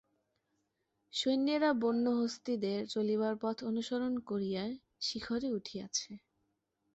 সৈন্যেরা 1.13 1.69
বন্য 1.81 2.05
হস্তীদের 2.19 2.79
চলিবার 2.87 3.33
পথ 3.41 3.57
অনুসরণ 3.63 4.13
করিয়া 4.29 4.63
শিখরে 5.01 5.49
উঠিয়াছে। 5.57 6.11